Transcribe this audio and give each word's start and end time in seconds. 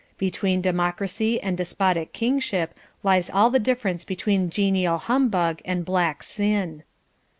Between 0.17 0.61
democracy 0.61 1.39
and 1.43 1.55
despotic 1.55 2.11
kingship 2.11 2.73
lies 3.03 3.29
all 3.29 3.51
the 3.51 3.59
difference 3.59 4.03
between 4.03 4.49
genial 4.49 4.97
humbug 4.97 5.61
and 5.63 5.85
black 5.85 6.23
sin. 6.23 6.81